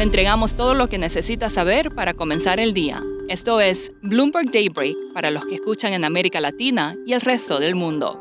[0.00, 3.04] Le entregamos todo lo que necesita saber para comenzar el día.
[3.28, 7.74] Esto es Bloomberg Daybreak para los que escuchan en América Latina y el resto del
[7.74, 8.18] mundo.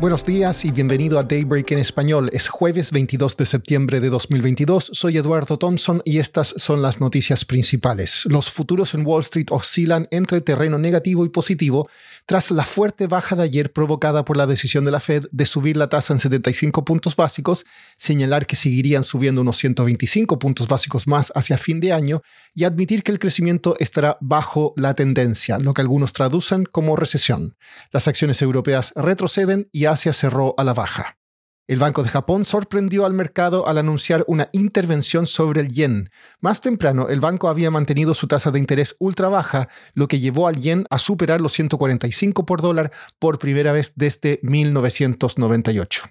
[0.00, 2.28] Buenos días y bienvenido a Daybreak en español.
[2.32, 4.90] Es jueves 22 de septiembre de 2022.
[4.92, 8.24] Soy Eduardo Thompson y estas son las noticias principales.
[8.26, 11.88] Los futuros en Wall Street oscilan entre terreno negativo y positivo
[12.26, 15.76] tras la fuerte baja de ayer provocada por la decisión de la Fed de subir
[15.76, 17.64] la tasa en 75 puntos básicos,
[17.96, 22.22] señalar que seguirían subiendo unos 125 puntos básicos más hacia fin de año
[22.54, 27.56] y admitir que el crecimiento estará bajo la tendencia, lo que algunos traducen como recesión.
[27.92, 31.18] Las acciones europeas retroceden y Asia cerró a la baja.
[31.66, 36.10] El Banco de Japón sorprendió al mercado al anunciar una intervención sobre el yen.
[36.40, 40.46] Más temprano, el banco había mantenido su tasa de interés ultra baja, lo que llevó
[40.46, 46.04] al yen a superar los 145 por dólar por primera vez desde 1998.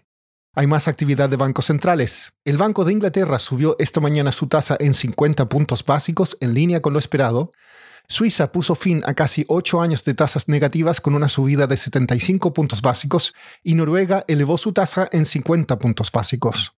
[0.56, 2.34] Hay más actividad de bancos centrales.
[2.46, 6.82] El Banco de Inglaterra subió esta mañana su tasa en 50 puntos básicos en línea
[6.82, 7.54] con lo esperado.
[8.08, 12.54] Suiza puso fin a casi ocho años de tasas negativas con una subida de 75
[12.54, 16.74] puntos básicos y Noruega elevó su tasa en 50 puntos básicos.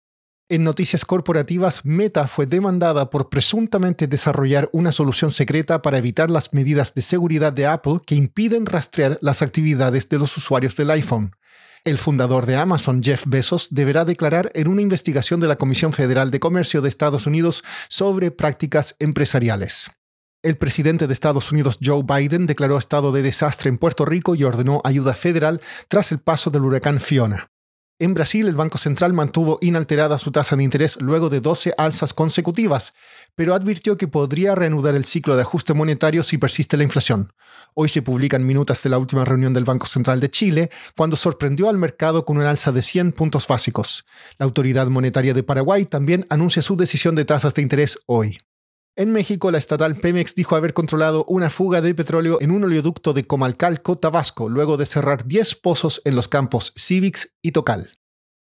[0.48, 6.54] En noticias corporativas, Meta fue demandada por presuntamente desarrollar una solución secreta para evitar las
[6.54, 11.36] medidas de seguridad de Apple que impiden rastrear las actividades de los usuarios del iPhone.
[11.84, 16.30] El fundador de Amazon, Jeff Bezos, deberá declarar en una investigación de la Comisión Federal
[16.30, 19.90] de Comercio de Estados Unidos sobre prácticas empresariales.
[20.46, 24.44] El presidente de Estados Unidos, Joe Biden, declaró estado de desastre en Puerto Rico y
[24.44, 27.50] ordenó ayuda federal tras el paso del huracán Fiona.
[27.98, 32.14] En Brasil, el Banco Central mantuvo inalterada su tasa de interés luego de 12 alzas
[32.14, 32.94] consecutivas,
[33.34, 37.34] pero advirtió que podría reanudar el ciclo de ajuste monetario si persiste la inflación.
[37.74, 41.70] Hoy se publican minutas de la última reunión del Banco Central de Chile, cuando sorprendió
[41.70, 44.06] al mercado con una alza de 100 puntos básicos.
[44.38, 48.38] La autoridad monetaria de Paraguay también anuncia su decisión de tasas de interés hoy.
[48.98, 53.12] En México, la estatal Pemex dijo haber controlado una fuga de petróleo en un oleoducto
[53.12, 57.92] de Comalcalco, Tabasco, luego de cerrar 10 pozos en los campos Civix y Tocal.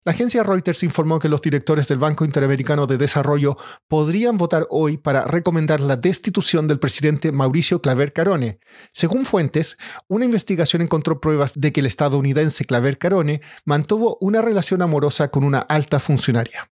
[0.04, 3.56] La agencia Reuters informó que los directores del Banco Interamericano de Desarrollo
[3.88, 8.58] podrían votar hoy para recomendar la destitución del presidente Mauricio Claver Carone.
[8.92, 14.82] Según fuentes, una investigación encontró pruebas de que el estadounidense Claver Carone mantuvo una relación
[14.82, 16.71] amorosa con una alta funcionaria.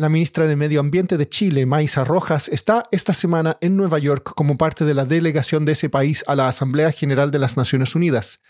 [0.00, 4.32] La ministra de Medio Ambiente de Chile, Maisa Rojas, está esta semana en Nueva York
[4.34, 7.94] como parte de la delegación de ese país a la Asamblea General de las Naciones
[7.94, 8.40] Unidas.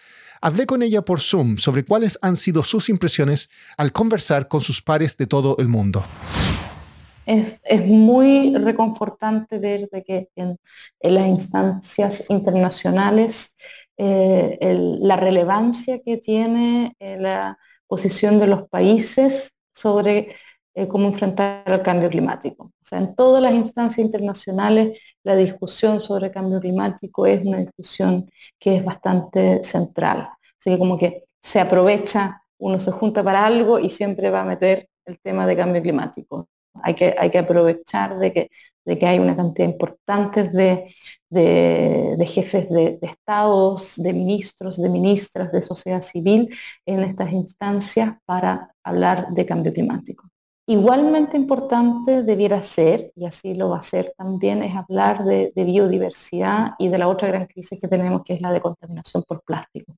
[0.40, 4.80] Hablé con ella por Zoom sobre cuáles han sido sus impresiones al conversar con sus
[4.80, 6.04] pares de todo el mundo.
[7.26, 10.56] Es, muy reconfortante ver que en,
[11.00, 13.56] las instancias internacionales
[13.96, 14.56] eh,
[15.00, 20.28] la relevancia que tiene eh, la posición de los países sobre
[20.74, 22.64] eh, cómo enfrentar el cambio climático.
[22.64, 28.30] O sea, en todas las instancias internacionales la discusión sobre cambio climático es una discusión
[28.58, 30.28] que es bastante central.
[30.58, 34.44] Así que como que se aprovecha, uno se junta para algo y siempre va a
[34.44, 36.48] meter el tema de cambio climático.
[36.82, 38.50] Hay que, hay que aprovechar de que,
[38.84, 40.94] de que hay una cantidad importante de,
[41.28, 46.48] de, jefes de, de, estados, de ministros, de ministras, de sociedad civil
[46.86, 50.30] en estas instancias para hablar de cambio climático.
[50.70, 56.74] Igualmente importante debiera ser, y así lo va a ser también, es hablar de, biodiversidad
[56.78, 59.96] y de la otra gran crisis que tenemos, que es la de contaminación por plástico.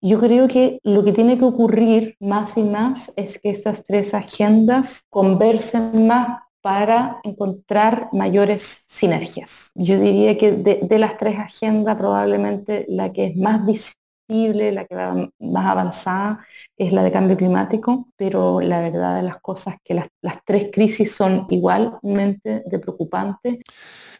[0.00, 4.14] Yo creo que lo que tiene que ocurrir más y más es que estas tres
[4.14, 9.70] agendas conversen más para encontrar mayores sinergias.
[9.74, 14.84] Yo diría que de, de las tres agendas probablemente la que es más visible la
[14.84, 16.46] que va más avanzada
[16.76, 20.08] es la de cambio climático, pero la verdad de las cosas es que las,
[20.44, 23.58] tres crisis son igualmente de preocupantes.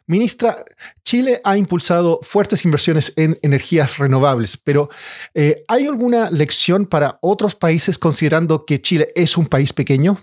[0.06, 0.56] Ministra,
[1.03, 4.91] Chile ha impulsado fuertes inversiones en energías renovables, pero
[5.32, 10.19] eh, ¿hay alguna lección para otros países considerando que Chile es un país pequeño?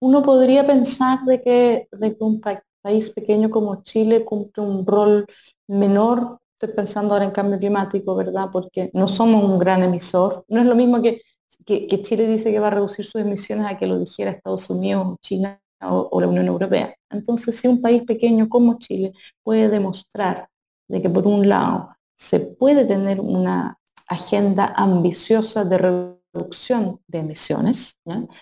[0.00, 5.26] Uno podría pensar de que, de que un país pequeño como Chile cumple un rol
[5.66, 8.48] menor Estoy pensando ahora en cambio climático, ¿verdad?
[8.50, 10.42] Porque no somos un gran emisor.
[10.48, 11.20] No es lo mismo que,
[11.66, 15.18] que, Chile dice que va a reducir sus emisiones a que lo dijera Estados Unidos,
[15.20, 16.94] China o, la Unión Europea.
[17.10, 19.12] Entonces, si un país pequeño como Chile
[19.42, 20.48] puede demostrar
[20.88, 23.78] de que por un lado se puede tener una
[24.08, 27.98] agenda ambiciosa de reducción de emisiones,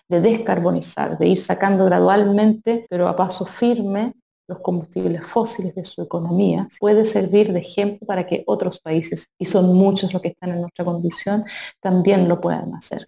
[0.09, 4.15] de descarbonizar, de ir sacando gradualmente, pero a paso firme,
[4.47, 9.47] los combustibles fósiles de su economía, puede servir de ejemplo para que otros países, y
[9.47, 11.45] son muchos los que están en nuestra condición,
[11.81, 13.07] también lo puedan hacer.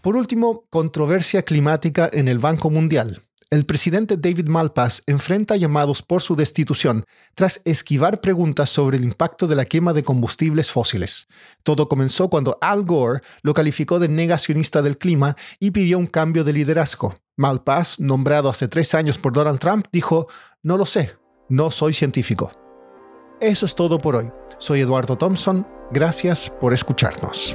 [0.00, 3.22] Por último, controversia climática en el Banco Mundial.
[3.50, 7.04] El presidente David Malpass enfrenta llamados por su destitución
[7.34, 11.28] tras esquivar preguntas sobre el impacto de la quema de combustibles fósiles.
[11.62, 16.42] Todo comenzó cuando Al Gore lo calificó de negacionista del clima y pidió un cambio
[16.42, 17.14] de liderazgo.
[17.36, 20.28] Malpass, nombrado hace tres años por Donald Trump, dijo,
[20.62, 21.16] no lo sé,
[21.48, 22.50] no soy científico.
[23.40, 24.30] Eso es todo por hoy.
[24.58, 25.66] Soy Eduardo Thompson.
[25.90, 27.54] Gracias por escucharnos.